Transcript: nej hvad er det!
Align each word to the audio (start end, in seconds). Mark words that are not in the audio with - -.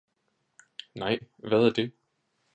nej 0.95 1.19
hvad 1.37 1.65
er 1.65 1.73
det! 1.73 1.91